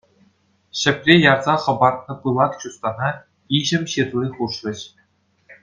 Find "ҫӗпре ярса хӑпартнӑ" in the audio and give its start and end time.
0.83-2.13